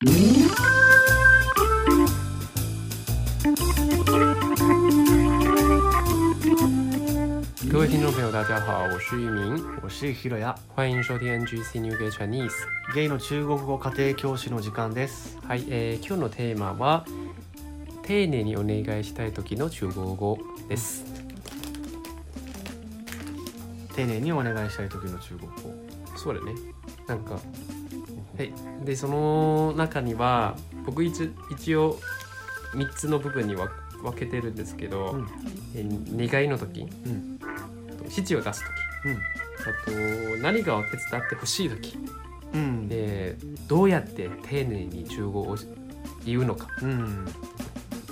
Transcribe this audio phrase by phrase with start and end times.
[0.00, 0.06] 各
[7.80, 12.52] 位听众朋友，大家好，我是玉明，我是ひろや欢迎收听 NGC New Gay Chinese。
[12.94, 17.04] ゲイの中国語家庭教師の時間ですはい、えー今日のテーマは
[18.02, 20.38] 丁寧にお願いしたい時の中国語
[20.68, 21.04] です。
[23.96, 25.74] 丁寧にお願いしたい時の中国語
[26.16, 26.52] そうだね。
[27.08, 27.40] なんか、
[28.38, 28.52] はい。
[28.84, 30.56] で、その中には
[30.86, 31.98] 僕一一応
[32.74, 33.68] 三つの部分にわ
[34.02, 35.28] 分けてるんですけど、うん。
[35.74, 37.38] えー願いの時、うん。
[38.04, 39.18] 指示を出す時、
[39.68, 41.98] あと何かを手伝ってほしい時、
[42.54, 42.60] うん。
[42.60, 45.56] うんでどうやって丁寧に中国語を
[46.24, 46.68] 言うのか。
[46.80, 47.24] うん。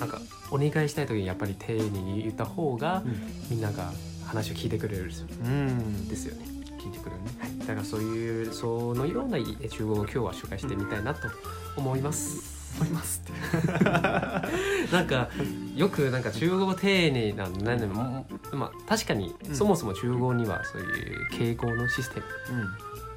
[0.00, 0.20] なんか
[0.50, 3.16] お願いしたい時にやっぱり丁寧に言った方が、うん。
[3.48, 3.92] みんなが
[4.26, 5.28] 話を聞いてくれるんですよ。
[5.44, 6.08] うん。
[6.08, 6.46] ですよね。
[6.86, 7.30] 聞いてくれるね。
[7.40, 11.28] はい、だからそういうそのようなえ中国語を今日は紹介してみたいなと
[11.76, 12.56] 思います。
[12.78, 13.84] 思いますって。
[14.92, 15.28] なんか
[15.74, 19.54] よくなんか中国語丁寧ななんでもまあ確かにうん。
[19.54, 22.20] そもそも中国語にはそういう敬語のシステ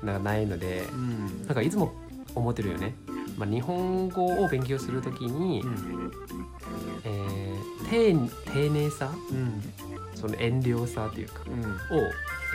[0.04, 1.46] ムがないのでうん。
[1.46, 1.94] なんかいつも
[2.36, 2.96] 思ってるよね。
[3.38, 6.12] まあ、日本語を勉強するときに、うん。
[7.06, 8.14] えー丁
[8.52, 9.10] 丁寧さ？
[9.32, 9.62] うん。
[10.14, 11.64] その遠慮さというかうん。
[11.98, 12.04] を、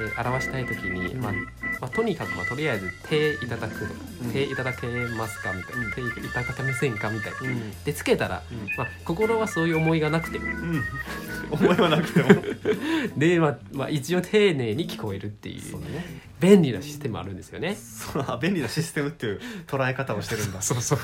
[0.01, 10.83] えー表したいときに、うんまあまあ、とにかく、まあ、とりあえず手いただくとか、うん手いただけますかみたいな、うん手いただけませんかみたいな、うんでつけたら、うんまあ、心はそういう思いがなくてもうん
[11.51, 12.43] 思いはなくても
[13.17, 17.75] で、まあまあ、一応丁寧に聞こえるっていううね便利なシステムあるんですよね。
[17.75, 20.99] そう便利なシステムっていう捉え方をしてるんだそうそう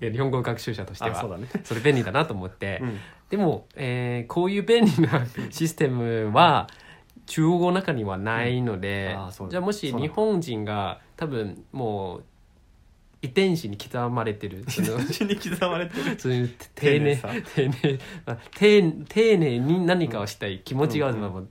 [0.00, 6.68] いや日本語学習者としてはそうだねそれ便利だなと思って、うんでも、えーこういう便利なシステムは
[7.26, 9.50] 中国語の中にはないので、うん。
[9.50, 12.24] じゃあもし日本人が多分もう
[13.22, 16.16] 遺伝子に刻まれてるその口に刻まれてる。
[16.18, 21.48] そういう丁寧丁寧丁寧に何かをしたい気持ちがあるのはもう,、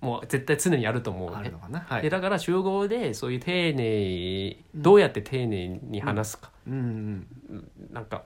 [0.00, 1.36] もう絶対常にあると思うね。
[1.36, 1.58] あるの。
[1.58, 1.80] かな？
[1.80, 7.26] はでいだから中国語でそういう丁寧どうやって丁寧に話すか、うん。
[7.92, 8.24] なんか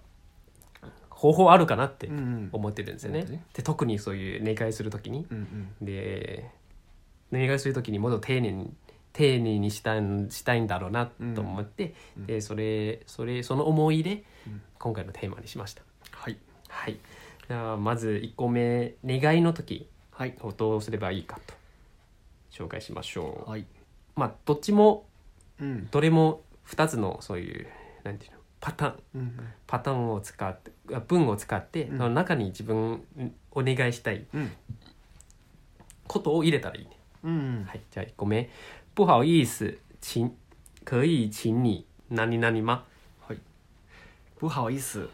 [1.10, 2.16] 方法あるかなってうん。
[2.16, 2.48] うん。
[2.52, 3.22] 思ってるんですよね。
[3.22, 3.44] そうだね。
[3.54, 5.84] で特にそういう願いするときに、うんうん。
[5.84, 6.50] で
[7.32, 8.72] 願いするときにもっと丁寧に
[9.12, 12.26] 丁寧にしたんしたいんだろうなと思って、うん。
[12.26, 14.62] でそれそれその思いでうん。
[14.78, 15.82] 今回のテーマにしました。
[16.12, 16.38] はい。
[16.68, 16.98] はい。
[17.48, 20.36] じゃあまず1個目願いの時はい。
[20.40, 21.54] をどうすればいいかと
[22.52, 23.50] 紹介しましょう。
[23.50, 23.64] はい。
[24.14, 25.06] まあどっちも
[25.60, 25.88] うん。
[25.90, 27.66] どれも2つのそういう
[28.04, 28.94] なんていうのパターン。
[29.16, 31.98] うんパターンを使ってあ文を使って、うん。
[31.98, 33.02] その中に自分
[33.50, 34.52] お願いしたいうん。
[36.06, 36.97] ことを入れたらいいね。
[37.24, 38.48] うんはい、じゃあ1個目。
[38.94, 40.30] 不好意思、请
[40.84, 42.84] 可以请你何々吗？
[43.26, 43.38] はい。
[44.36, 45.08] 不好意思，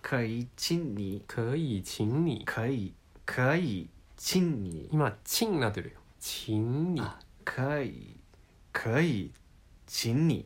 [0.00, 2.44] 可以请你，可以请你。
[2.44, 2.94] 可以
[3.24, 6.00] 可以请你今、请なってるよ。
[6.18, 7.00] 请你。
[7.00, 8.16] あ可以
[8.72, 9.32] 可以
[9.86, 10.44] 请你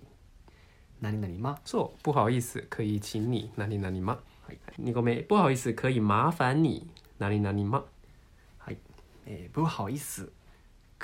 [1.03, 1.59] 何々ま？
[1.65, 4.19] そう、不好意思、可以请你何々吗？
[4.47, 5.23] はい2個目。
[5.29, 6.89] 不好意思、可以麻烦你
[7.19, 7.85] 何々吗？
[8.59, 8.79] はい。
[9.27, 10.33] えー不好意思，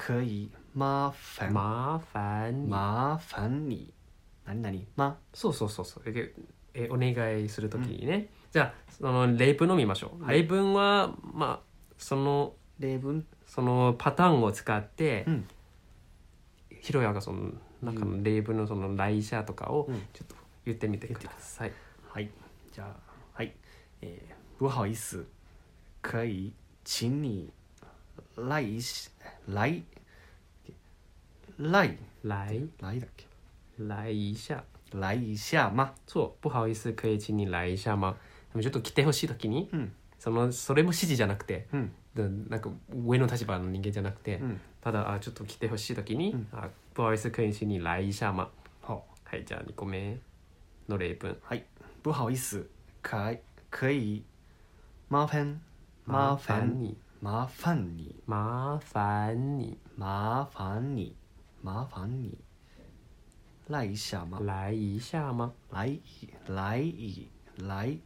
[0.02, 2.70] 可以麻烦麻烦你。
[2.70, 3.92] 麻烦你
[4.46, 4.86] 何々？
[4.96, 5.18] ま？
[5.34, 6.10] そうそうそうそう。
[6.10, 6.32] で
[6.72, 8.28] えお願いするときにね。
[8.50, 10.24] じゃあ、その例文を見ましょう。
[10.24, 13.26] はい例文は、まあ、その、例文？
[13.46, 15.48] そのパターンを使って、うん
[16.80, 20.34] ひろやがその中の例文のその来者とかをうんちょっと
[20.64, 21.72] 言ってみてください。
[22.08, 22.30] はい。
[22.72, 22.96] じゃあ
[23.34, 23.54] はい。
[24.00, 25.24] えー不好意思，
[26.00, 26.52] 可以
[26.84, 27.52] 请你
[28.36, 29.10] 来一
[29.48, 29.82] 来
[31.58, 33.26] 来来来だっけ？
[33.78, 34.64] 来一下。
[34.92, 38.16] 来一下まそう、不好意思、可以请你来一下吗？
[38.52, 39.92] でもちょっと来てほしいときに、うん。
[40.18, 41.92] そのそれも指示じゃなくて、うん。
[42.14, 44.60] でなんか上の立場の人間じゃなくて、うん。
[44.80, 46.48] ただあちょっと来てほしいときに、うん。
[46.52, 48.48] あ不好意思、可以请你来一下吗？
[48.82, 50.18] 好はい、じゃあ2個目。
[50.88, 51.36] の例文。
[51.42, 51.64] はい。
[52.02, 52.64] 不好意思
[53.02, 53.36] 可
[53.70, 54.24] 可以
[55.08, 55.60] 麻烦
[56.04, 56.96] 麻烦你。
[57.20, 58.16] 麻烦你。
[58.24, 59.78] 麻烦你。
[59.94, 61.14] 麻烦你。
[61.62, 62.38] 麻烦你。
[63.68, 64.40] 来一下吗？
[64.40, 65.52] 来一下吗？
[65.70, 66.00] 来一
[66.48, 67.28] 来一
[67.58, 67.98] 来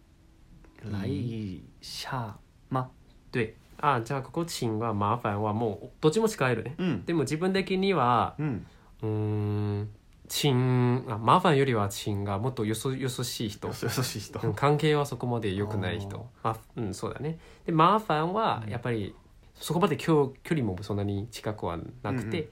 [0.83, 2.37] 来一下
[2.69, 2.91] 吗？
[3.31, 3.55] 对。
[3.81, 6.75] あ、じゃあここチンは麻烦はもうどっちも使えるね。
[6.79, 7.05] うん。
[7.05, 8.67] でも自分的にはうん。
[9.03, 9.89] うーん
[10.29, 13.69] チンあ麻烦よりはチンがもっとよそよそしい人。
[13.69, 14.41] 優しい人。
[14.41, 16.27] うん関係はそこまで良くない人。
[16.43, 17.39] あうんそうだね。
[17.67, 19.15] で麻烦はやっぱり
[19.55, 22.49] そこまで距距離もそんなに近くはなくて、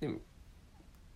[0.00, 0.18] でも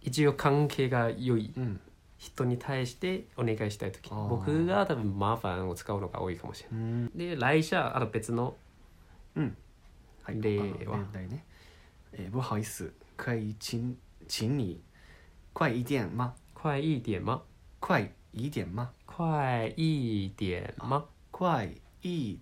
[0.02, 1.81] 一応関係が良いうん。
[2.19, 4.28] 人に対してお願いしたい時あー。
[4.28, 6.81] 僕が多分マーファンを使うのが多いかもしれない。
[6.81, 7.11] うん。
[7.17, 8.55] で来社あと別の
[9.35, 10.64] はい例は。
[10.64, 11.44] あ例題ね。
[12.12, 13.96] えー不好意思可以请
[14.28, 14.81] 请你
[15.54, 16.34] 快一点吗？
[16.54, 17.43] 快一点吗？
[17.81, 18.90] 快一点吗？
[19.06, 21.04] 快一点吗？
[21.31, 21.69] 快
[22.02, 22.38] 一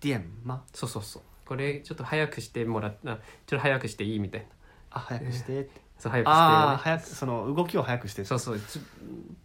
[0.00, 0.62] 点吗？
[0.72, 1.22] そうそうそう。
[1.46, 4.46] これちょっと早くしてもらっあちょっと早くしていいみたいな。
[4.90, 5.60] あ早くして。
[5.60, 6.82] っ てそう早くして。
[6.82, 8.24] 早くその動きを早くして。
[8.24, 8.58] そうそう。
[8.58, 8.82] ちょ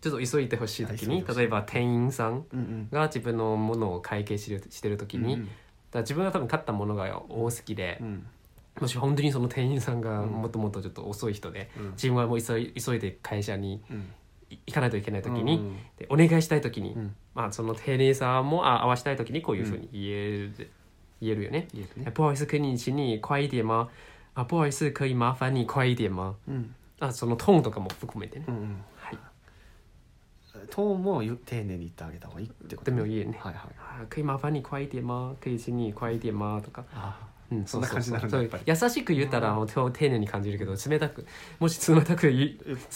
[0.01, 2.89] ちょっと急いでほしい時急いでほしい例えば店員さんうんうん。
[2.91, 5.49] が自分のものを会計してるしてる時に、うん
[5.91, 8.25] だから自分が多分買ったものが多すぎでう、ん
[8.79, 13.81] もし本当にその店員さんがうんもともとちょっと遅い人で、うん自分はもう急い急いで会社に
[14.49, 20.69] 行かないといけない時に、うんでお願いしたい時に、うんまあ、その丁寧さもあ合わせたい時にこういうふうに言える、
[21.21, 21.67] 言えるよね。
[21.73, 23.89] ね不好意思，可以请你快一点吗？
[24.33, 26.35] 啊，不好意思，可以麻烦你快一点吗？
[26.47, 28.45] うんあ、そのトーンとかも含めてね。
[28.47, 29.17] うんうんはい。
[30.69, 33.37] トーンもゆ丁寧に言ってあげた方がいいってことでもいいよね。
[33.41, 35.35] はいはい啊，可以麻烦你快一点吗？
[35.41, 36.61] 可以请你快一点吗？
[36.61, 36.83] とか。
[36.93, 37.17] あ
[37.51, 38.63] うん、そんな感じになるんだそうやっぱり。
[38.65, 41.25] 優しく言ったらもう丁丁寧に感じるけど冷たく
[41.59, 42.27] もし冷たく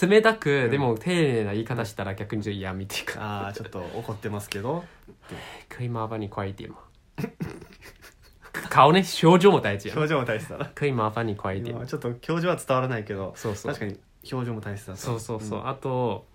[0.01, 0.71] 冷たく、ん。
[0.71, 4.83] でも丁寧な言い方したら逆にちょっと嫌味っていうかあーちょっと怒ってますけど
[5.69, 6.77] 「可以麻煩你快一点吗？」
[8.69, 10.71] 顔ね表情も大事や表情も大切だな。
[10.73, 11.85] 可以麻煩你快一点今。
[11.85, 13.73] ちょっと表情は伝わらないけどそうそう。
[13.73, 13.99] 確かに
[14.31, 14.99] 表情も大切だと。
[14.99, 16.25] そうそうそう、あと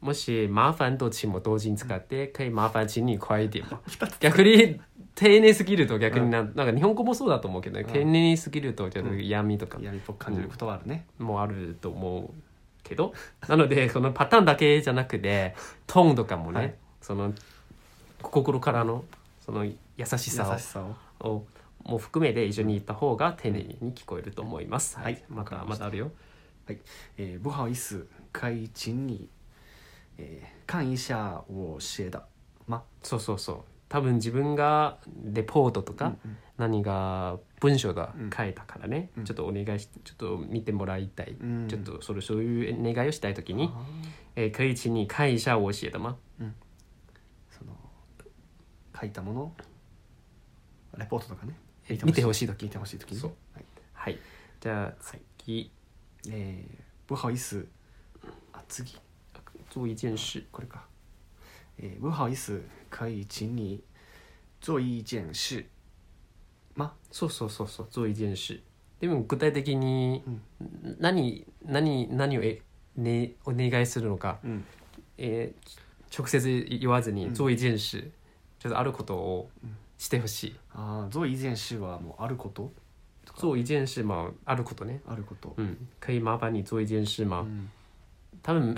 [0.00, 3.80] もし麻煩と請も同時に使って「可以麻煩請你快一点吗？」
[4.20, 4.78] 逆に
[5.14, 7.92] 丁寧すぎると逆にな,、ん、なんか日本語もそうだと思うけど、ねうん。
[7.92, 11.06] 丁寧すぎるとちょっと嫌味とか闇っぽく感じることはあるね。
[11.18, 12.30] もあると思う
[12.82, 13.14] けど
[13.48, 15.54] なのでそのパターンだけじゃなくて
[15.86, 16.74] トーンとかもね、はい。
[17.00, 17.32] その
[18.22, 19.04] 心からの
[19.44, 20.84] その優し優さ
[21.20, 21.44] を。
[21.84, 24.96] も含めて一緒に言った方が丁寧に聞こえると思います。
[24.96, 25.22] はい。
[25.28, 26.10] またましたあるよ。
[27.18, 29.28] えー不好意思可以请你
[30.16, 32.26] えー看一下我写的
[32.66, 33.73] 吗そうそうそう。
[33.94, 36.36] 多分自分がレポートとか、うんうん。
[36.56, 39.24] 何が文章が書いたからね、うん。
[39.24, 41.68] ちょっとお願いしちょっと見てもらいたい、うん。
[41.68, 43.86] ちょっとそれそういう願いをしたい時にあ
[44.34, 46.16] 「えー可以請你看一下我写的吗?
[46.40, 46.50] ー
[47.56, 47.70] その
[49.00, 49.52] 書いたもの
[50.98, 51.54] レポートとかね」
[52.04, 52.64] 見てほしい時？
[52.64, 53.32] 見てほしい時にそう。
[53.54, 53.64] はい。
[53.92, 54.18] はい。
[54.60, 55.70] じゃあ次、
[56.28, 57.62] えー不好意思
[58.52, 58.98] あ次。
[59.70, 60.44] 做一件事。
[60.50, 60.84] これか、
[61.78, 62.60] えー不好意思
[62.90, 63.82] 可以请你
[64.60, 65.66] 做一件事
[66.76, 66.92] 吗？
[67.10, 68.62] そうそうそうそう、做一件事。
[69.00, 70.22] でも具体的に
[70.98, 72.62] 何、何、何をえ、
[72.96, 74.64] ね、お願いするのか、うん。
[75.18, 75.84] えー
[76.16, 77.34] 直接言わずに、うん。
[77.34, 78.10] 做一件事、
[78.60, 79.50] ちょっとあることを
[79.98, 80.56] してほしい。
[80.72, 82.70] ああ做一件事はもうあること？
[83.36, 85.00] 做一件事、まあ、あることね。
[85.08, 85.54] あること。
[85.56, 85.88] うん。
[85.98, 87.68] 可以麻煩你做一件事吗、うん。
[88.42, 88.76] 多分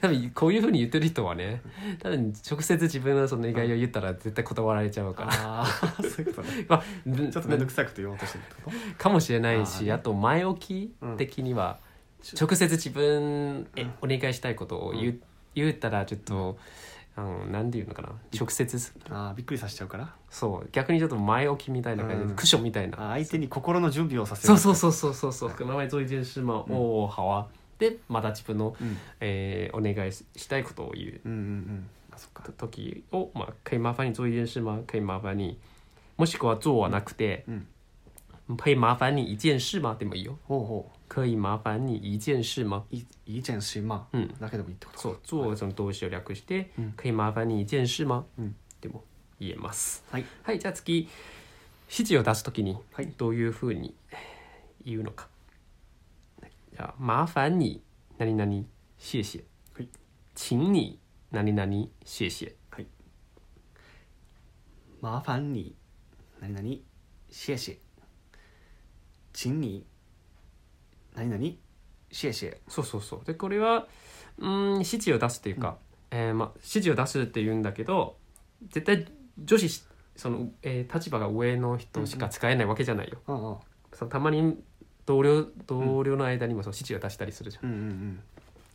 [0.00, 1.62] 多分こういうふうに言ってる人はね
[2.02, 6.64] 多分直接自分のその願いを言ったら絶対断られちゃうから、ああそういうことね。
[6.68, 11.78] まあ、ちょっと面倒くさくて言おうとしてるってこかもしれないしあ,、と前置き的には、
[12.38, 15.20] 直接自分え、お願いしたいことを言,、う
[15.54, 16.58] 言ったらちょっと、
[17.16, 18.10] あのなんていうのかな。
[18.38, 20.14] 直接とああびっくりさせちゃうから？
[20.30, 20.68] そう。
[20.72, 22.36] 逆にちょっと前置きみたいな感じで、うん。
[22.36, 22.96] クッションみたいな。
[23.10, 24.56] 相手に心の準備をさせる。
[24.56, 26.64] そうそうそうそうそうそう「前做一件事吗？
[26.68, 27.46] おお好啊」
[27.80, 28.96] でまた自分の、うん。
[29.18, 31.20] えーお願いししたいことを言う。
[31.24, 31.86] うんうんうん。
[32.12, 32.44] あそっか。
[32.56, 34.82] 時を、まあ、可以麻烦你做一件事吗？
[34.86, 35.58] 可以麻煩你
[36.16, 37.66] もしくは做はなくて、うん。
[38.56, 39.96] 可以麻煩你一件事吗？
[39.98, 40.38] でもいいよ。
[40.46, 42.84] ほうほ可以麻煩你一件事吗？
[42.92, 44.34] うい一件事まあうん。
[44.40, 45.02] だけでもいいってことか。
[45.02, 46.92] そう、做その動詞を略して、うん。
[46.96, 48.24] 可以麻煩你一件事吗？
[48.38, 48.54] うん。
[48.80, 49.04] でも
[49.40, 50.04] 言えます。
[50.10, 50.24] はい。
[50.42, 51.08] はい、じゃあ次、
[51.88, 53.12] 指示を出すときにはい。
[53.16, 53.94] どういうふうに
[54.84, 55.26] 言うのか。
[55.26, 55.39] じゃ
[56.80, 57.82] あ、麻煩你
[58.18, 58.64] 何々
[58.98, 59.42] 謝謝。
[59.74, 59.88] はい
[60.34, 60.98] 請你
[61.30, 61.72] 何々
[62.04, 62.60] 謝謝。
[65.02, 65.74] 麻烦你
[66.40, 66.82] 何々
[67.30, 67.78] 谢谢
[69.32, 69.86] 请你
[71.14, 71.56] 何々
[72.10, 73.24] 谢謝そうそうそう。
[73.24, 73.86] で、これは、
[74.38, 75.78] うん、指示を出すっていうか、
[76.10, 78.16] えーまあ、指示を出すって言うんだけど、
[78.68, 79.06] 絶対
[79.38, 79.84] 女子し、
[80.16, 83.18] その、えー立場が上の人しか使えないわけじゃないよ。
[83.26, 83.56] うんうん
[83.92, 84.62] そのたまに
[85.10, 87.68] 同僚同僚の間にもそう指示を出したりするじゃん。
[87.68, 88.20] うんうんうん。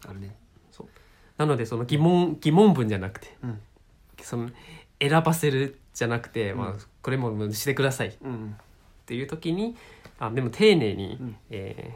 [0.09, 0.35] あるね。
[1.37, 3.61] なのでその疑問疑問文じゃなくてうん。
[4.21, 4.49] その
[4.99, 6.57] 選ばせるじゃなくて、うん。
[6.57, 8.09] まあ、これもしてください。
[8.09, 8.55] っうんうん。
[9.05, 9.77] ていう時に
[10.19, 11.35] あでも丁寧に、うん。
[11.51, 11.93] え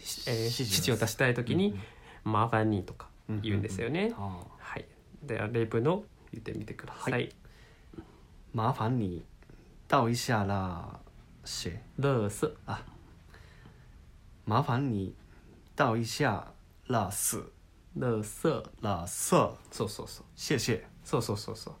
[0.00, 1.78] ーしえー指指示を示を出したい時に
[2.24, 4.12] 「麻煩に」とかうん言うんですよね。
[4.16, 4.84] はい、
[5.22, 7.32] では例文の言ってみてください。
[8.54, 9.22] は麻烦你
[9.88, 10.98] 倒一下啦
[11.44, 12.56] 血乐色
[14.44, 15.14] 麻烦你
[15.76, 16.52] 倒一下
[16.88, 17.42] 垃圾。
[17.96, 18.62] 垃圾。
[18.80, 19.30] 垃圾。
[19.70, 20.58] そうそうそう谢。
[20.58, 21.74] 謝そうそうそうそう。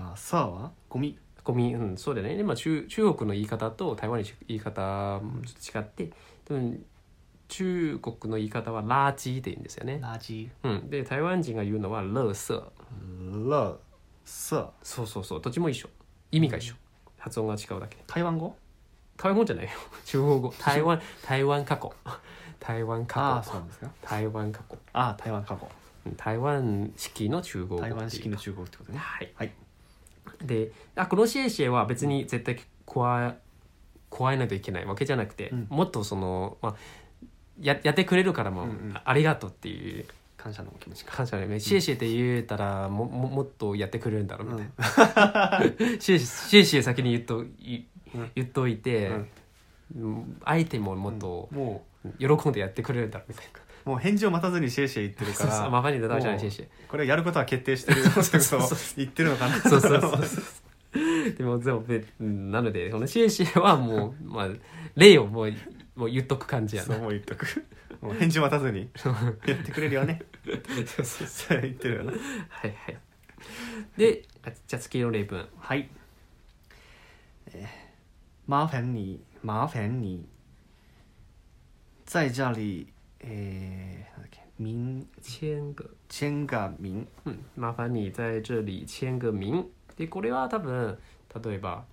[0.00, 1.18] 垃圾はゴミ。
[1.44, 1.74] ゴミ。
[1.74, 2.36] うんそうだよね。
[2.36, 6.12] で、まあ、中中国の言い方と台湾の言い方もちょっと違って
[6.44, 6.84] 多分
[7.48, 12.62] 中国の言い方は垃圾って言うんですよね、垃圾うん、で台湾人が言うのは垃圾。
[13.48, 13.76] 垃
[14.26, 14.68] 圾。
[14.82, 15.40] そうそうそう。
[15.40, 15.88] どっちも一緒。
[16.30, 16.74] 意味が一緒、
[17.16, 18.54] 発音が違うだけ台湾語？
[19.18, 19.70] 台湾語じゃないよ。
[20.06, 20.54] 中国語。
[20.58, 21.92] 台湾 台湾過去。
[22.60, 23.20] 台湾あ過去。
[23.20, 23.90] あそうなんですか。
[24.02, 24.78] 台湾過去。
[24.92, 25.68] ああ台湾過去。
[26.06, 28.98] うん台湾式の中国語台湾式の中国ってことね。
[28.98, 29.30] はい。
[29.34, 29.52] はい。
[30.42, 32.56] であこのシェイシェは別に絶対
[32.86, 33.38] 加え
[34.10, 35.66] 加えないといけないわけじゃなくて、うん。
[35.68, 36.76] もっとその、まあ、
[37.60, 38.92] ややってくれるからも、うんうん。
[38.94, 40.06] あありがとうっていう。
[40.38, 41.16] 感謝の気持ちか。
[41.16, 45.62] 感謝だよね、シェイシェって言えたらもももっとやってくれるんだろうみたいな、
[45.98, 47.84] シェイシェイシェ先に言っというん
[48.34, 49.28] 言っといて、うん
[50.44, 51.82] 相手ももっとも
[52.18, 53.60] 喜んでやってくれるんだろうみたいな。
[53.86, 60.40] うもう返事を待たずにシェイシェイ言ってるかそうそう麻ら烦你得到这样もう谢谢これやることは決定してるよってことを言ってるのかなそうそうそうそ
[60.94, 61.32] う。
[61.38, 61.84] でもでも
[62.20, 64.48] なのでこのシェイシェはもう まあ
[64.94, 65.54] 例をもう
[65.96, 66.94] もう言っとく感じやな。
[66.94, 67.46] そうもう言っとく
[68.02, 68.90] もう返事待たずに
[69.46, 70.22] やってくれるよね
[70.86, 72.20] そうそうそう言ってるよなはい
[72.60, 72.98] はい。
[73.96, 75.48] であじゃあ次の例文。
[75.58, 75.88] はい。
[77.54, 77.77] えー
[78.48, 80.24] 麻烦你，麻烦你，
[82.06, 82.86] 在这里，
[83.20, 85.90] えー、なんだっけ名签个。
[86.08, 87.06] 签个名。
[87.26, 89.66] うん麻烦你在这里签个名。
[89.98, 90.98] でこれは多分
[91.44, 91.84] 例えば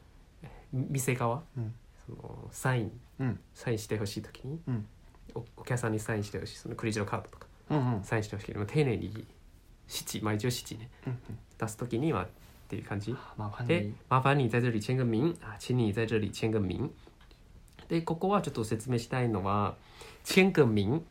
[0.44, 1.74] え店側、うん。
[2.08, 2.92] そのサイン。
[3.20, 3.40] うん。
[3.54, 4.62] サインしてほしい時に？
[4.66, 4.88] うん。
[5.34, 6.56] おお客さんにサインしてほしい。
[6.56, 7.48] そのクレジットカードとか。
[7.72, 8.04] うんうん。
[8.06, 9.28] サインしてほしいけど丁寧に
[9.90, 10.90] 七まあ一応七ね。
[11.06, 11.20] うん。
[11.58, 12.30] 出す時には
[12.66, 13.16] っていう感じ。
[13.68, 13.94] で你。
[14.10, 15.36] 麻烦你在这里签个名。
[15.42, 16.90] あ请你在这里签个名。
[17.88, 19.76] でここはちょっと説明したいのは
[20.24, 21.02] 签个名、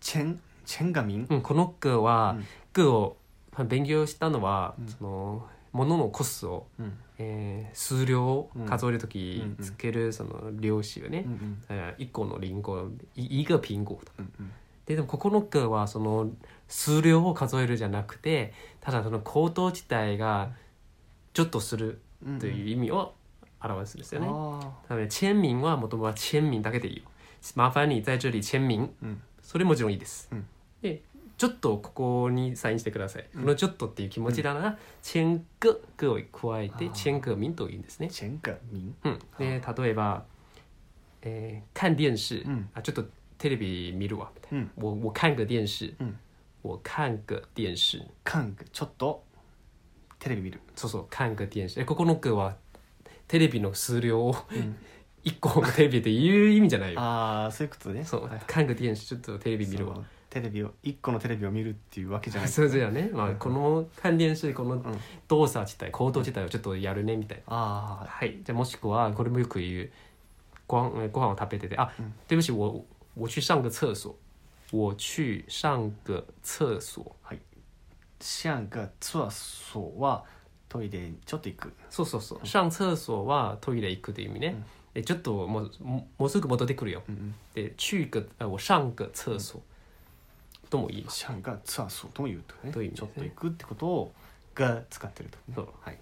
[0.00, 1.26] 签签个名？
[1.28, 2.44] うん、この句はうん。
[2.72, 3.16] 句を
[3.66, 4.88] 勉強したのは、うん。
[4.88, 6.98] その物のコスを、うん。
[7.18, 11.62] えー数量を数える時うんつけるその量子をね、うんうん。
[11.68, 14.52] えー一個のリンゴい一个苹果とうんうん。
[14.86, 16.30] ででもここの句はその
[16.70, 20.52] 数量を数えるじゃなくてただその口頭自体が
[21.34, 23.14] ちょっとするうんという意味を
[23.60, 24.26] 表すんですよね。
[24.28, 24.30] あ
[24.88, 27.02] なので签名はもともとは签名だけでいいよ。
[27.56, 28.80] 麻烦你在这里签名。
[28.80, 30.28] ーうんそれもちろんいいです。
[30.32, 30.46] うん
[30.80, 31.02] で、
[31.36, 33.26] ちょっとここにサインしてください。
[33.34, 38.08] このちょっとっていう気持ちなら、签个个を加えてあー签个名というんですね。
[38.08, 38.94] 签个名。
[39.04, 39.18] うん。
[39.38, 40.24] で、例えば、
[41.22, 43.04] えー看電視、うんあ、ちょっと
[43.38, 44.58] テレビ見るわみたいな。
[44.60, 45.96] うん我我看个電視。
[46.00, 46.18] うん
[46.62, 48.02] 我看个電視。
[48.24, 49.24] 看个ちょっと
[50.18, 50.60] テレビ見る。
[50.76, 51.80] そうそう、看个電視。
[51.80, 52.56] え、ここの句は
[53.28, 54.76] テレビの数量をうん
[55.22, 57.00] 一個のテレビで言う意味じゃないよ。
[57.00, 58.04] ああそういうことね。
[58.04, 59.96] そうはい、看个電視ちょっとテレビ見るわ。
[60.30, 62.50] テレビを一個のテレビを見るっていうわけじゃない。
[62.50, 69.90] そうだよね、まあ、うんこの看電視このん動作自体行動自体をちょっとやるねみたいなああはいじゃあもしくはこれもよく言う
[70.66, 72.84] ご飯えご飯を食べててあ、うん对不起我
[73.16, 74.14] 我去上个厕所
[74.72, 77.16] 我去上个厕所。
[78.20, 80.24] 像个厕所は
[80.68, 81.72] トイレにちょっと行く。
[81.88, 82.40] そうそうそう。
[82.44, 84.64] 上厕所はトイレ行くという意味ね、うん。
[84.94, 87.02] でちょっともうももうすぐ戻ってくるよ。
[87.08, 87.34] うんうん。
[87.54, 89.62] で去个あ我上个厕所
[90.68, 92.72] ともいい像が厕所とも言うとね。
[92.72, 94.12] という意味ちょっと行くってことを
[94.54, 95.38] が使ってると。
[95.54, 95.68] そう。
[95.80, 95.98] はい。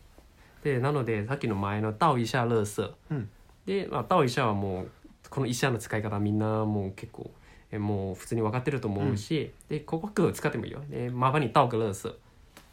[0.65, 2.93] でなのでさっきの前の倒一下垃圾。
[3.11, 3.31] うん。
[3.65, 4.91] で、まあ、倒一下はもう
[5.31, 7.38] この一下の使い方みんなもう結構え
[7.73, 12.15] もう普通に分かってると思うし、でここ句使ってもいいよで麻烦你倒个垃圾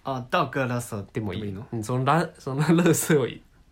[0.06, 1.68] あ、倒个垃圾でもいいの？
[1.74, 3.28] うんそのラその垃圾を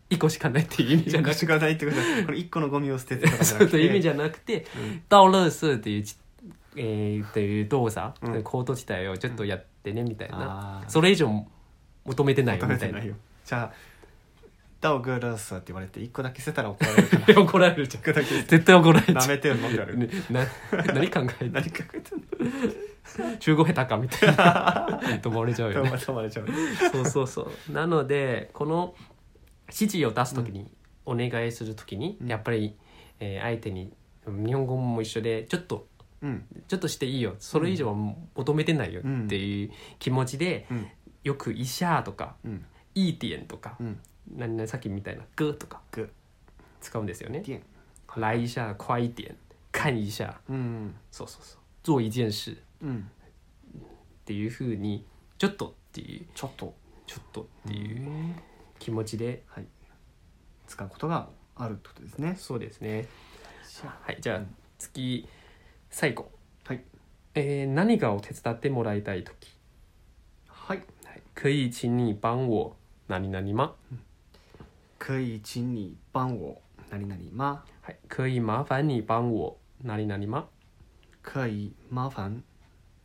[0.10, 1.98] 一個しかないっていう意味じゃなくてしかないってこと？
[1.98, 2.26] だ。
[2.26, 3.78] これ一個のゴミを捨ててとかじゃそなくて。
[3.78, 6.18] ういう意味じゃなくてうん倒垃圾っていうち、
[6.76, 10.84] えー、っていう動作、うん行動自体をちょっとやってねみたいな。
[10.88, 11.30] それ以上
[12.06, 13.16] 求めてないよみたいなないよ。
[13.46, 13.74] じゃあ、
[14.84, 17.42] 倒个垃圾って言われて 一個だけ捨てたら怒られるから。
[17.42, 19.98] 怒られるじゃん一個だけ捨て絶対怒られるじゃん舐めてるのって言われる。
[20.00, 20.46] ねな
[20.94, 23.38] 何考えて何考えてんの？
[23.40, 26.48] 中国下手かみたいなと思われちゃうよね止まれちゃう。
[26.92, 28.96] そうそうそうなのでこの
[29.68, 30.70] 指示を出す時に、
[31.06, 32.76] お願いする時に、うんやっぱり、
[33.20, 33.94] えー相手に
[34.26, 35.88] 日本語も一緒でちょっと
[36.22, 36.46] うん。
[36.68, 37.94] ちょっとしていいよそれ以上は
[38.36, 40.88] 求めてないよっていう気持ちで、うん。
[41.24, 42.66] よく「医者」とかうん。
[42.96, 44.00] 「いい点」とか、うん。
[44.32, 46.12] 何々さっきみたいな「グ」とかグ
[46.82, 47.42] 使うんですよね。
[47.42, 47.64] 点。
[48.16, 49.36] 来一下快一点。
[49.72, 50.40] 看一下。
[50.50, 50.96] うん。
[51.12, 51.60] そうそうそう。
[51.84, 52.62] 做一件事。
[52.82, 53.10] うん。
[53.76, 53.80] っ
[54.26, 55.06] ていうふうに
[55.38, 56.28] ちょっとっていう。
[56.34, 56.74] ちょっと。
[57.08, 58.36] ちょっとっていううん。
[58.80, 59.66] 気持ちで、はい。
[60.68, 62.36] 使うことがあるってことですね。
[62.38, 63.08] そうですね。
[64.06, 64.18] はい。
[64.22, 64.42] じゃあ
[64.78, 65.28] 次
[65.90, 66.32] 最後。
[66.66, 66.84] はい。
[67.36, 69.58] えー何かを手伝ってもらいたい時。
[70.48, 70.84] はい。
[71.34, 72.76] 可以请你帮我
[73.08, 73.74] 何々吗
[75.04, 77.62] 可以请你帮我何々吗？
[77.82, 77.98] はい。
[78.08, 80.48] 可以麻烦你帮我何々吗？
[81.22, 82.42] 可以麻烦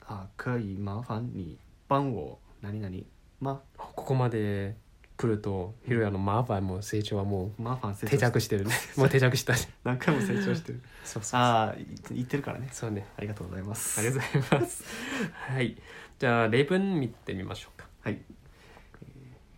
[0.07, 3.05] あ可以麻烦你帮我何々
[3.41, 3.63] 吗？
[3.77, 4.77] ここまで
[5.17, 8.73] 来るとひろやのマーファンも成長はもう定着してるね。
[8.97, 9.55] もう定着した。
[9.83, 10.81] 何回も成長してる。
[11.03, 11.77] そうそうああ
[12.13, 12.69] 言ってるからね。
[12.71, 13.09] そうね。
[13.17, 13.99] ありがとうございます。
[13.99, 14.85] ありがとうございます。
[15.51, 15.77] はい。
[16.21, 17.89] じゃあ例文見てみましょうか。
[18.03, 18.23] はい。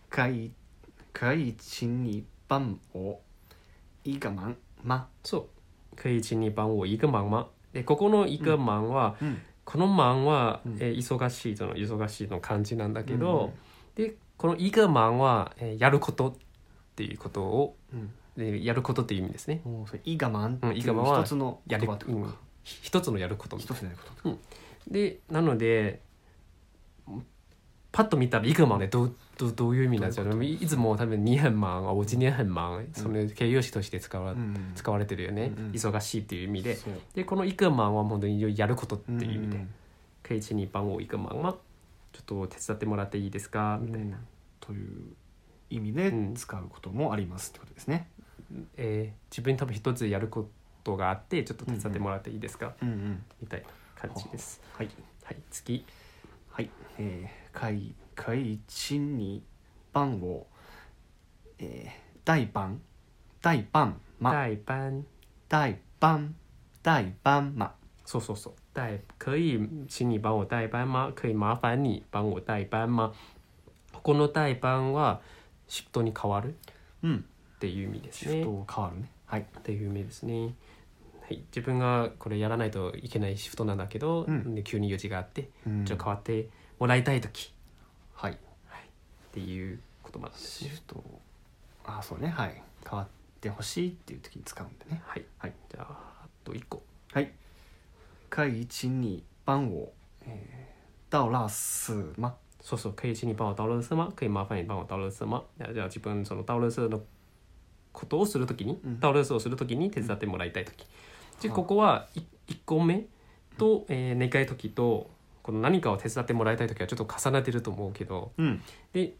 [0.09, 0.51] 可以
[1.13, 3.17] 可以请你帮我
[4.03, 4.53] 一个忙
[4.83, 5.07] 吗？
[5.23, 5.45] そう
[5.95, 7.47] 可以请你帮我一个忙吗？
[7.73, 13.53] でここの一个忙は、うんこの忙は、うんえー忙しいその忙しいの漢字なんだけど、
[13.95, 16.33] でこの一个忙は、えーやることっ
[16.97, 18.11] ていうことをうん。
[18.35, 19.61] でやることっていう意味ですね。
[19.63, 22.25] もうそれいい我慢ってうんいう一つのやる言葉ってことか。
[22.25, 24.35] うん一つのやることみたい一つのやることな
[24.87, 25.99] でなので
[27.91, 34.71] パッと見たらいくまでどうどうどういう意味なんですよねいつも多分2很忙あ我今天很忙その形容詞として使わ,、うん。
[34.75, 35.71] 使われてるよね、うんうん。
[35.71, 36.77] 忙しいっていう意味で。
[37.15, 39.69] でこのいくまは本当にやることっていう意味で、うん
[40.23, 41.55] 可以请你帮我一个忙吗
[42.13, 43.79] ちょっと手伝ってもらっていいですか？
[43.81, 44.17] みたいな、
[44.59, 45.15] という
[45.71, 46.33] 意味でうん。
[46.35, 48.07] 使うこともありますってことですね。
[48.77, 50.47] えー自分に多分一つやるこ
[50.83, 53.23] とがあってちょっと手伝ってもらっていいですか、うんうん。
[53.41, 54.61] みたいな感じです。
[54.77, 54.89] はい。
[55.23, 55.37] はい。
[55.49, 55.83] 次。
[56.51, 56.69] はい。
[56.99, 59.43] えー、可以可以请你
[59.91, 60.45] 帮我
[61.59, 61.89] えー
[62.23, 62.79] 代班
[63.41, 65.03] 代班ま代班
[65.49, 66.33] 代班
[66.83, 67.71] 代班ま。
[68.05, 68.53] そうそうそう。
[68.73, 71.11] 代可以请你帮我代班吗？
[71.15, 73.13] 可以麻烦你帮我代班吗？
[73.93, 75.21] ここの代班は
[75.67, 76.49] シフトに変わる？
[76.49, 76.53] っ
[77.03, 77.25] うん。
[77.59, 78.31] ていう意味ですね。
[78.31, 79.11] シフト変わるね。
[79.25, 79.41] はい。
[79.41, 80.55] っていう意味ですね。
[81.21, 84.55] はい、自分がこれやらないといけないシフトなんだけど、うん。
[84.55, 85.85] で急に用事があって、うん。
[85.85, 86.49] ちょっと変わって
[86.81, 87.53] もらいたい時。
[88.15, 88.31] はい。
[88.31, 88.35] っ
[89.33, 90.69] ていう言葉なんですね。
[90.71, 91.03] シフト。
[91.85, 92.29] あそうね。
[92.29, 92.59] はい。
[92.89, 93.07] 変わっ
[93.39, 94.99] てほしいっていう時に使うんでね。
[95.05, 95.53] はい、はい。
[95.71, 95.85] じゃあ
[96.23, 96.81] あと一個。
[97.13, 97.31] はい。
[98.31, 99.93] 可以请你帮我
[100.25, 102.33] えー倒垃圾吗？
[102.61, 102.93] そうそう。
[102.93, 107.03] 可以请你帮我倒垃圾吗可以麻烦你帮我倒垃圾吗じゃあじゃあ自分その倒垃圾の
[107.93, 108.95] ことをするときに、うん。
[108.99, 110.87] 倒垃圾をするときに手伝ってもらいたい時。
[111.43, 112.07] ではあここは
[112.47, 113.05] 1個目
[113.59, 115.11] と、えー、願い時と
[115.43, 118.61] この何かを手伝ってもらいたい時はちょっと重なってると思うけどうん。
[118.93, 119.13] で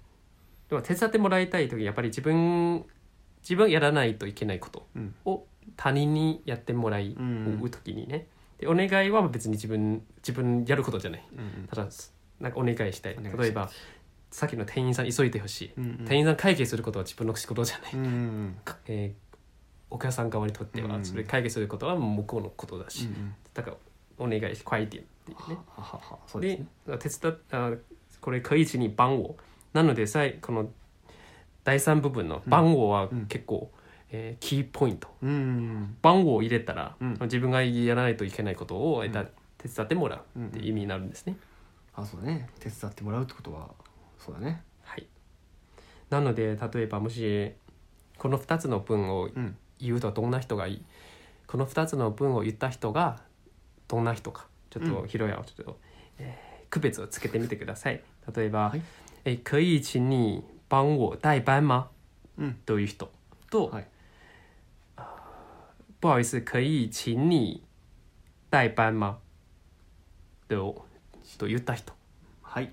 [0.69, 2.85] でも手伝ってもらいたい時やっぱり自分
[3.41, 5.15] 自分やらないといけないことうん。
[5.25, 5.45] を
[5.77, 7.59] 他人にやってもらいうん。
[7.61, 8.27] う時にね。
[8.59, 11.27] でお願いは別に自分自分やることじゃない。
[11.35, 11.87] うんただ
[12.39, 13.17] なんかお願いしたい。
[13.21, 13.69] 例えば
[14.31, 16.05] さっきの店員さん急いでほしい、うんうん。
[16.05, 19.31] 店員さん会計することは自分の仕事じゃない、うんうんかえー
[19.93, 23.35] お客さん側にとってうんはそれ会計することは向こうのことだし、うん。
[23.53, 23.77] だから
[24.17, 25.57] お願いし快点っていうね。
[25.67, 26.97] はははそうですでね。
[26.97, 27.71] 手伝っあ
[28.19, 29.35] これ可以一に番号。
[29.73, 30.69] なのでさいこの
[31.63, 33.25] 第三部分の番号はうん。
[33.27, 33.71] 結構、
[34.11, 35.07] えーキーポイント。
[35.21, 35.95] うん。
[36.01, 37.17] 番号を入れたら、うん。
[37.21, 39.29] 自分がやらないといけないことを、えーだうん。
[39.57, 41.37] 手伝ってもらうっていう意味になるんですね、
[41.93, 42.49] あそうだね。
[42.59, 43.69] 手伝ってもらうってことは
[44.17, 44.63] そうだね。
[44.81, 45.05] はい、
[46.09, 47.51] なので例えばもし
[48.17, 49.55] この2つの文をうん。
[49.79, 50.81] 言うとどんな人がいい？
[51.47, 53.19] この2つの文を言った人が
[53.91, 55.07] どんな人かちょっとうん。
[55.07, 55.77] ひろやをちょっと、
[56.17, 58.01] えー区別をつけてみてください。
[58.33, 58.81] 例えばはい
[59.25, 61.87] 「え可以请你帮我代班吗?
[62.37, 63.11] うん」という人。
[63.49, 63.87] とはい
[65.99, 67.61] 「不好意思可以请你
[68.49, 69.17] 代班吗?」
[70.47, 70.85] と
[71.37, 71.93] と言った人。
[72.41, 72.71] はい。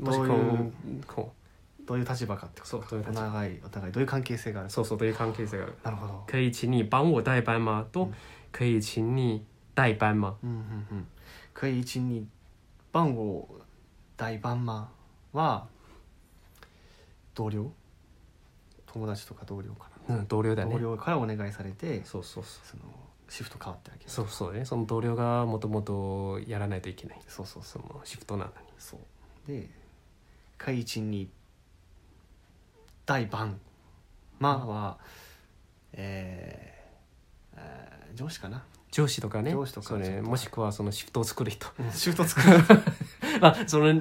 [0.00, 0.72] もしこどういうう。
[1.06, 1.32] こ
[1.86, 3.28] どういう立場かってことそうどういう立場。
[3.28, 5.74] お互いお互いどういう関係性があるうそうそうという関係性がある。
[5.84, 6.24] なるほど。
[6.26, 7.86] 可以请你帮我代班吗？
[7.92, 8.10] と、
[8.56, 10.36] 可以请你代班吗？
[10.44, 11.06] うんうんうん。
[11.52, 12.28] 可以请你
[12.92, 13.48] 帮我
[14.16, 14.88] 代班吗？
[15.32, 15.66] は
[17.34, 17.72] 同僚？
[18.86, 20.74] 友達とか同僚かうん同僚だな、ね。
[20.74, 22.64] 同僚からお願いされてそうそうそう。
[22.64, 22.82] その
[23.28, 24.08] シフト変わってあげる。
[24.08, 24.64] そうそうね。
[24.64, 27.20] その同僚がもともとやらないといけない。
[27.26, 29.00] そうそうそそうのシフトなのにそう。
[29.48, 29.68] で
[30.58, 31.28] 可以请你
[33.04, 33.58] 代班？
[34.38, 34.98] まあは
[35.94, 36.83] えー
[37.56, 38.64] えー上司かな？
[38.92, 39.52] 上司とかね。
[39.52, 41.66] 上司とかそれもしくはそのシフトを作る人。
[41.92, 42.58] シフト作る。
[43.40, 43.92] まあその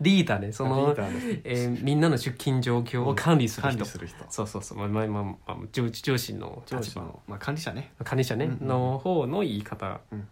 [0.00, 0.52] リーダーね。
[0.52, 4.24] そリのーダーの人えーみんなの出勤状況を管理する人、管理する人。
[4.30, 4.78] そうそうそう。
[4.78, 6.92] まあまあまあ、まあ、上上司の上立場。
[6.94, 7.92] 司の、まあ、管理者ね。
[8.04, 10.28] 管理者ね、うんうんの方の言い方うん。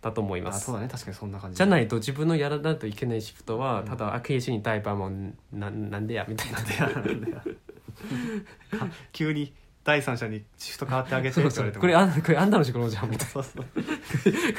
[0.00, 0.88] だと思います、あそうだね。
[0.88, 1.58] 確かにそんな感じ。
[1.58, 3.86] じゃないと自分のやらないといけないシフトは、うん。
[3.86, 5.10] ただ悪意しに代班も
[5.52, 6.58] ななんでやみたいな。
[6.58, 7.36] なんでやなんでや。
[8.80, 9.52] か急に
[9.84, 13.60] 第三者にシフト変わってあげてって言われこれあんこれあんたの仕事じゃんみたいそうそう。
[13.60, 13.66] な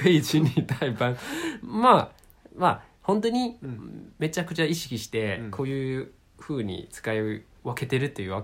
[0.01, 1.15] 可以一二代番
[1.61, 2.09] まあ
[2.55, 4.13] まあ本当にうん。
[4.19, 5.51] めちゃくちゃ意識してうん。
[5.51, 7.43] こういうふうに使い分
[7.75, 8.43] けてるっていうわ、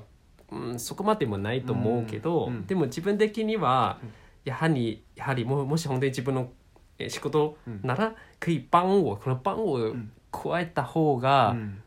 [0.51, 2.53] うん、そこまでもないと思うけど、うん。
[2.53, 2.65] うん。
[2.65, 4.11] でも自分的にはうん。
[4.45, 6.49] やはりやはりももし本当に自分の
[6.97, 7.81] えー仕事うん。
[7.83, 10.11] なら可以帮我この帮我ん。
[10.31, 11.81] 加えた方うがん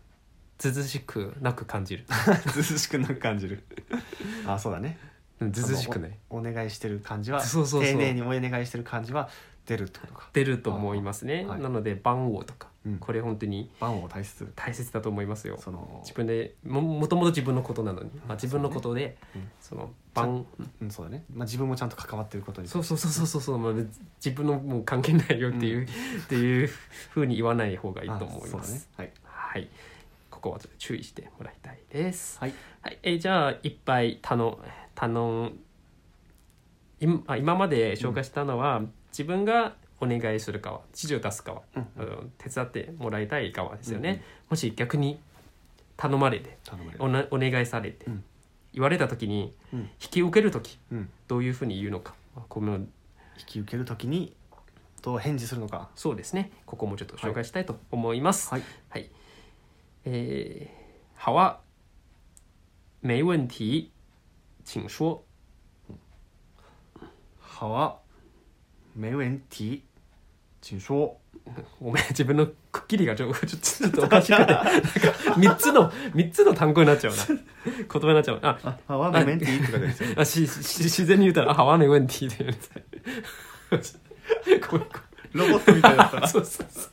[0.71, 2.05] ずずしくなく感じる、
[2.53, 3.65] ずうしくなく感じる。
[4.47, 4.99] あそうだね。
[5.41, 7.93] うんずずしくないお願いしてる感じはそうそうそう。
[7.93, 9.29] 丁寧にお願いしてる感じは
[9.67, 10.29] 出るってことか。
[10.33, 11.61] 出ると思いますね、あはい。
[11.61, 12.99] なので番号とか、うん。
[12.99, 14.53] これ本当に番を大切。
[14.55, 15.59] 大切だと思いますよ。
[15.59, 19.51] その自分でももともと自分のことなのに、まあ、自分のことでうん。
[19.61, 20.47] その番
[20.81, 21.25] うんそうだね。
[21.33, 22.69] まあ自分もちゃんと関わってることに。
[22.69, 23.43] そうそうそうそうそう。
[23.43, 23.73] そう、まあ、
[24.25, 25.89] 自分のもう関係ないよっていう、っ
[26.29, 26.71] ていう
[27.11, 28.57] ふうに言わない方がいいと思いあそうだね。
[28.59, 28.89] ます。
[28.97, 29.13] はい。
[29.25, 29.69] はい、
[30.43, 32.41] ここはちょっと注意してもらいたいです。
[32.41, 32.53] はい。
[32.81, 34.59] はい、えーじゃあいっぱい頼
[34.97, 35.53] 頼
[36.99, 41.87] 今あ今まで紹介したのは、自分がお願いする側指示を出す側、うん。
[41.97, 44.23] あの手伝ってもらいたい側ですよね、うんうん。
[44.51, 45.21] もし逆に
[45.97, 48.25] 頼まれて頼まれるおなお願いされて、うん。
[48.73, 49.79] 言われた時にうん。
[49.79, 51.09] 引き受ける時うん。
[51.29, 52.15] どういうふうに言うのか。
[52.35, 52.87] まあこの引
[53.47, 54.35] き受けるときに
[55.03, 55.89] どう返事するのか。
[55.95, 56.51] そうですね。
[56.67, 58.51] ここもちょっと紹介したいと思います。
[58.51, 58.63] はい。
[58.89, 59.09] はい、
[60.05, 61.61] えー、好啊
[63.01, 63.91] 没问题
[64.65, 65.25] 请说。
[67.39, 67.97] 好啊。
[68.95, 69.83] 没问题
[70.61, 71.19] 请说。
[71.81, 74.71] ごめん自分のくっきりがちょちょっとおかしくてなんか
[75.37, 77.27] 3つの三つの単語になっちゃうな。
[77.67, 78.39] 言葉になっちゃう。
[78.43, 82.55] ああ好啊没问题って書いてあるんですよあしし自然に言うたら「あ、はめ問題」って言うん
[83.81, 84.01] です
[84.71, 84.95] ごめんご
[85.35, 86.29] ロボットみたいだったな。
[86.29, 86.89] そうそうそ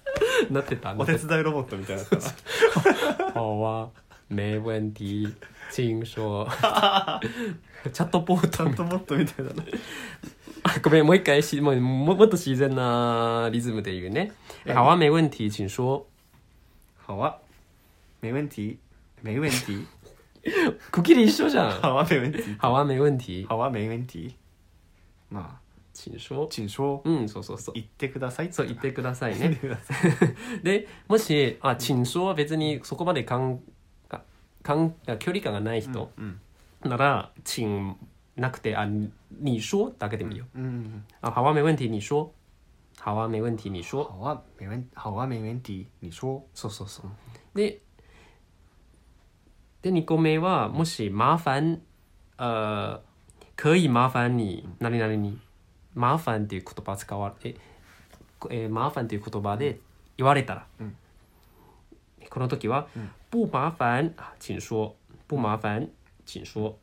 [0.50, 0.54] う。
[0.54, 3.32] なってたお手伝いロボットみたいだったな。
[3.34, 3.90] 好啊
[4.30, 5.34] 没问題
[5.72, 6.48] 请说
[7.94, 9.64] チャットポートちゃんとボットみたいだな。
[10.64, 14.32] あごめんもう一回しもうももっと自然なリズムで言うね。
[14.66, 16.06] はい好啊，没问题，请说。
[17.06, 17.38] 好啊
[18.22, 18.78] 没问题
[19.24, 19.86] 没問題
[20.92, 21.72] くっきり一緒じゃん。
[21.82, 23.46] 好啊没問題好啊，没问題。
[23.48, 24.36] 好啊没問題
[25.32, 25.60] まあ
[26.00, 26.48] 请说。
[26.48, 27.76] 請说うん、そうそうそう。
[27.76, 29.60] 言ってくださいそう言ってくださいね。
[30.64, 33.60] で、もし、あ、请说は別にそこまでかん、
[34.08, 34.24] か
[34.64, 36.40] かん距離感がない人うん
[36.86, 37.98] なら、请
[38.38, 40.46] なくて、あ、你说だけでもいいよ。
[40.56, 42.32] うんあ、好啊，没问題，你说。
[42.98, 44.06] 好啊，没问題，你说。
[44.06, 47.12] 好啊没問好啊没問題你說そうそうそう。
[47.58, 47.82] で、
[49.82, 51.82] で、2個目は、もし、麻煩、
[52.38, 53.02] 呃、
[53.58, 55.38] 可以麻煩に、何々に、
[55.96, 57.56] 麻煩っていう言葉使われ、え、
[58.50, 59.80] えー、麻煩っていう言葉で
[60.18, 60.96] 言われたら、うん
[62.30, 62.88] この時は、
[63.32, 64.94] 不麻煩、あ請說。
[65.28, 65.90] 不麻煩、
[66.26, 66.76] 請說。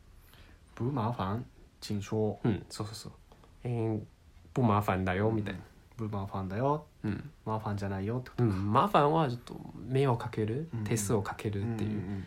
[0.75, 1.45] 不麻煩
[1.81, 3.13] 請說うん、そうそうそう。
[3.65, 4.01] えー、
[4.55, 5.61] 不麻煩だよ、みたいな。
[5.97, 7.31] 不麻煩だようん。
[7.47, 12.27] 麻煩じゃないよってこうん、麻煩はちょっと迷惑かける、うん手数をかけるとっていう、んん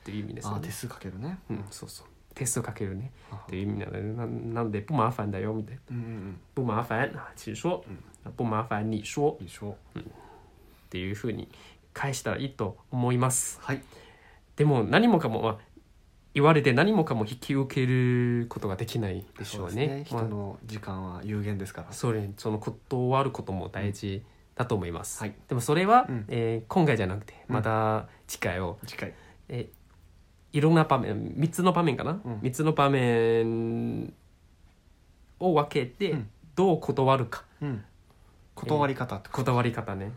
[0.00, 0.70] っていう意味ですよねあ手。
[0.70, 2.06] 数かけるねうん、そうそう。
[2.34, 3.12] 手数かけるね。
[3.30, 3.36] あ。
[3.36, 5.80] っていう意味なので、ななので、不麻煩だよ、みたいな。
[5.90, 7.82] うんうん不麻煩、請說。
[8.36, 9.36] 不麻煩、你說。
[9.38, 9.42] う。
[9.42, 10.02] んいいでしょっ
[10.90, 11.48] ていうふうに
[11.94, 13.58] 返したらいいと思います。
[13.60, 13.82] はい。
[14.56, 15.58] でも、何もかも、まあ、
[16.34, 19.86] 言われて何もかも引き受けることができないでしょうね。
[19.86, 21.92] そうですまあ人の時間は有限ですから。
[21.92, 24.22] それ、その断ることも大事
[24.54, 25.20] だと思います。
[25.20, 25.34] はい。
[25.48, 26.24] でも、それは、うん。
[26.28, 27.54] えー今回じゃなくて、うん。
[27.54, 29.14] また次回を、次回。
[29.48, 29.68] え
[30.52, 32.38] いろんな場面3つの場面かな、うん。
[32.38, 34.12] 3つの場面
[35.38, 36.30] を分けてうん。
[36.54, 37.84] どう断るか、うん。
[38.54, 40.12] 断り方ってこ断り方ね。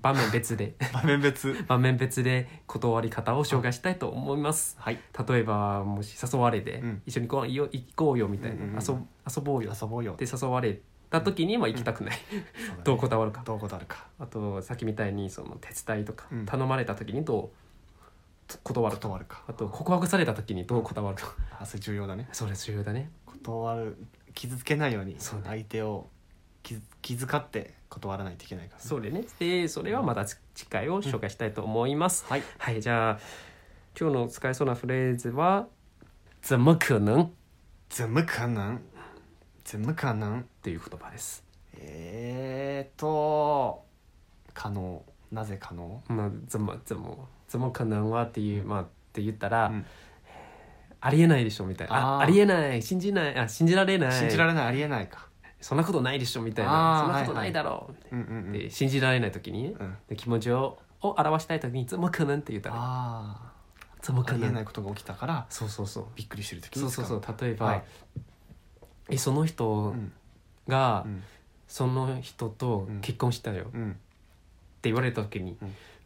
[0.00, 0.68] 場面別で。
[0.68, 1.54] と 場面別。
[1.68, 4.76] 場面別で断り方を紹介したいと思います。
[4.80, 4.98] はい。
[5.28, 7.02] 例えばもし誘われて、うん。
[7.06, 8.80] 一緒に行こうよ行こうよみたいな、うんうんうん。
[8.82, 8.94] 遊
[9.36, 9.72] 遊ぼうよ。
[9.72, 10.14] っ遊ぼうよ。
[10.14, 12.80] て誘われた時には行きたくない、そうだね。
[12.84, 13.42] どう断るか。
[13.44, 14.06] どう断るか。
[14.18, 16.46] あとさっきみたいにその手伝いとかうん。
[16.46, 17.65] 頼まれた時にどう
[18.62, 22.28] 断るか、断るかあと告白された時にどう断るか、あそれ重要だね。
[22.32, 23.10] それ重要だね。
[23.26, 23.96] 断る
[24.34, 25.46] 傷つけないようにそうね。
[25.46, 26.08] 相手を
[26.62, 28.88] 気気遣って断らないといけないからね。
[28.88, 29.24] そうでね。
[29.38, 32.42] でそれはまた次回を紹介したいと思います、はい。
[32.58, 33.18] はいじゃあ
[33.98, 35.66] 今日の使えそうなフレーズは
[36.42, 37.30] 「怎么可能」っ
[37.88, 38.80] 怎么可能
[39.64, 41.44] 怎么可能ていう言葉です。
[41.74, 43.84] えーと
[44.54, 45.02] 可能。
[45.32, 46.00] なぜ可能？
[46.08, 49.86] まあ怎么怎么怎么可能はっていうまあって言ったら、うん
[50.98, 51.94] ありえないでしょみたいな。
[52.16, 54.12] あありえない信じないあ信じられない。
[54.12, 55.28] 信じられないありえないか
[55.60, 57.02] そんなことないでしょみたいな。
[57.04, 58.52] そんなことないだろう、みたいうんうんうなん。
[58.52, 59.96] で信じられない時にね、うん。
[60.08, 62.76] で気持ちをを表したい時に「怎么可能」って言ったら。
[62.78, 63.52] あ
[64.02, 66.06] 怎么可ありえない能ことが起きたからそうそうそう。
[66.16, 67.36] びっくりしてる時に使そうそうそう。
[67.40, 67.84] 例えば、はい。
[69.10, 70.12] えその人うん。
[70.66, 71.22] が、うん。
[71.68, 73.96] その人とうん結婚したよってうん
[74.82, 75.74] 言われた時にうん「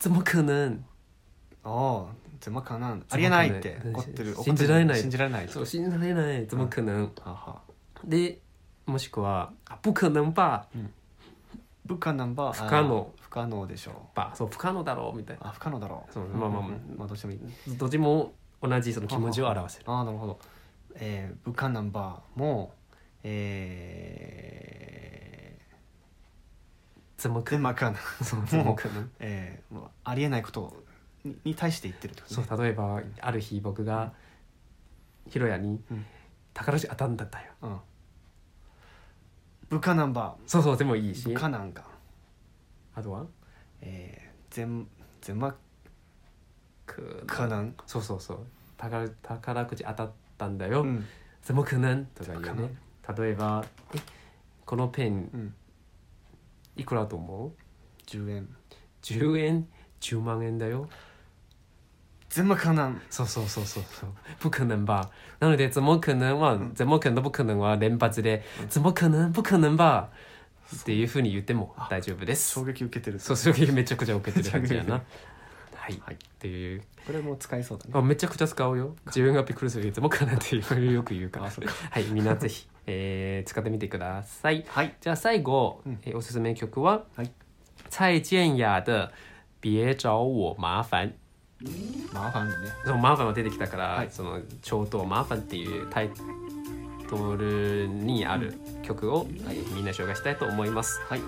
[2.41, 3.03] 怎么可能?
[3.11, 3.81] ありえないって。
[3.85, 5.01] うん怒ってる信じられない。
[5.01, 5.67] 信じられない」そう。
[5.67, 7.61] 信じられない怎么可能、はは。
[8.05, 8.41] で
[8.87, 10.67] もしくは「あ不可能吧
[11.87, 13.13] 不可能ば不可能。
[13.21, 14.33] 不可能でしょう」ば。
[14.35, 15.49] そう不可能だろうみたいな。
[15.49, 16.13] あ不可能だろう。
[16.13, 17.77] そうまあまあまあまあどうしてもいい。
[17.77, 19.85] どっちも同じその気持ちを表せる。
[19.91, 20.39] ああなるほど。
[20.95, 22.75] えー、不可能ばも
[23.23, 27.59] えー、怎么可
[27.91, 30.75] 能そう怎么可能えー、もうありえないこと
[31.25, 34.13] にに対して言ってるってことそねう例えばある日僕が
[35.29, 36.07] ヒロヤにうん。
[36.53, 37.45] 宝くじ当たんだったよ。
[37.63, 37.79] うん。
[39.71, 40.37] 不可能ば。
[40.47, 41.33] そうそうでもいいし。
[41.33, 41.85] 不可能が
[42.95, 43.27] あとは？
[43.81, 44.87] えー、全
[45.21, 45.57] 全ま
[46.87, 48.47] く可能そうそうそう。
[48.77, 51.07] 宝宝くじ当たったんだよ、うん。
[51.43, 52.75] 怎么可能とか言うね。
[53.17, 53.99] 例えばえ
[54.67, 55.55] このペンうん。
[56.77, 57.53] いくらと思う
[58.07, 58.49] ？10円。
[59.03, 59.69] 10円
[60.01, 60.89] ？10万円だよ
[62.31, 62.95] 全部可能？
[63.11, 64.11] そうそうそうそうそう。
[64.39, 65.11] 不可能吧。
[65.41, 69.33] なので怎么可能は、怎么可能と不可能は連発で、怎么可能？
[69.33, 70.09] 不可能吧？
[70.75, 72.53] っていうふうに言っても大丈夫です。
[72.53, 73.19] 衝撃受けてる。
[73.19, 74.95] そう衝撃めちゃくちゃ受けてる感じやな。
[75.75, 76.15] はい、はい。
[76.15, 76.83] っていう。
[77.05, 77.91] これも使えそうだね。
[77.95, 78.95] あめちゃくちゃ使うよ。
[79.07, 80.59] 自分がびっくりするいつもかなってい
[80.91, 80.93] う。
[80.93, 81.41] よく言うか。
[81.41, 81.51] ら
[81.91, 82.05] はい。
[82.13, 84.65] みんなぜひ、えー使ってみてください。
[84.69, 84.95] はい。
[85.01, 85.99] じゃあ最後、うん。
[86.05, 87.33] えーおすすめ曲は、はい
[87.89, 89.11] 蔡健雅的
[89.63, 90.85] 「別找我麻
[92.13, 92.55] 煩」麻煩ね。
[92.85, 94.09] そのマーファンが出てきたから、はい。
[94.11, 96.11] その「超とマーファン」っていうタイ
[97.09, 101.01] トルにある曲を、はいみんな紹介したいと思います。
[101.09, 101.21] はい。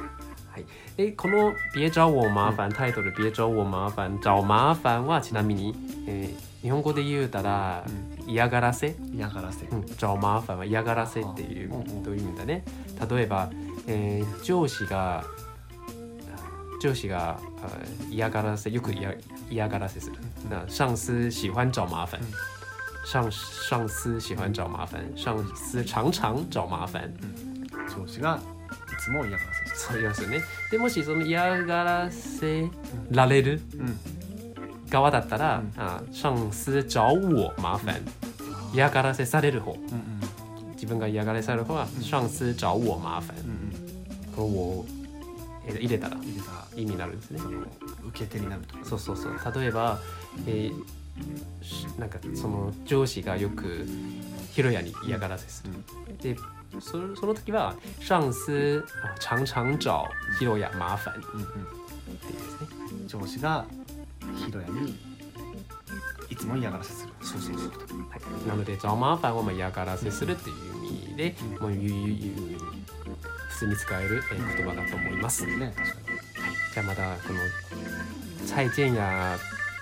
[0.53, 0.67] はい、
[0.99, 5.75] でこの「別找我麻煩」タイトル「別找我麻煩」「找麻煩」はちなみに、
[6.07, 7.85] えー日本語で言うたら、
[8.25, 8.95] 嫌がらせ？
[9.13, 9.67] 嫌がらせ。
[9.67, 11.71] うん、找麻煩は嫌がらせっていう
[12.05, 12.65] どういう意味だね。
[13.11, 13.51] 例えば、
[13.89, 15.25] えー上司が
[16.81, 17.69] 上司があ
[18.11, 19.13] 嫌がらせよく嫌
[19.53, 20.17] 嫌がらせする
[20.51, 22.19] 那上司喜欢找麻烦
[23.05, 23.29] 上
[23.69, 27.13] 上司喜欢找麻烦上司常常找麻烦。
[27.89, 28.39] 上司が
[28.93, 32.71] いつも嫌がらせしてそう言いますよねでもしその嫌がらせ
[33.11, 33.99] られるうん。
[34.89, 35.73] 側だったら、うん。
[35.77, 38.01] あ上司找我麻煩
[38.73, 43.73] 嫌がらせされる方うんうん自分が嫌がらせされる方は上司找我麻煩うんうん
[44.35, 45.02] この「をえー
[45.69, 46.67] 入れたら入れたら。
[46.75, 47.39] 意味になるんですね。
[47.39, 47.61] その
[48.09, 49.55] 受け手になるとそうそうそう。
[49.61, 50.01] 例えば、
[50.47, 50.85] えー
[51.61, 53.87] しなんかその上司がよく
[54.53, 55.73] ヒロヤに嫌がらせする、
[56.23, 56.35] で
[56.81, 61.41] そその時は上司あ常常找ヒロヤ麻煩ってうん。
[61.41, 61.57] うんいう
[62.19, 62.69] ですね。
[63.07, 63.67] 上司が
[64.47, 64.99] ヒロヤに
[66.31, 67.13] いつも嫌がらせする。
[67.21, 67.69] そうそうそう。
[68.09, 72.72] はい、なので找麻煩はまあ嫌がらせするっていう意味で、もうゆゆゆ普
[73.63, 75.73] 通に使えるえー言葉だと思います、はい、ね。
[75.77, 76.19] 確かに
[76.75, 77.41] じゃあまたこの
[78.47, 79.39] 蔡健雅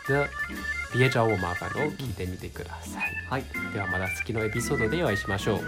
[0.06, 0.28] 的
[0.92, 3.44] 「别找我麻烦」を聞いてみてください、はい。
[3.72, 5.60] ではまた次のエピソードでお会いしましょう。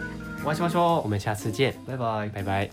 [0.43, 2.31] お会いしましょ我们下次见うバイバイ。
[2.31, 2.71] 拜拜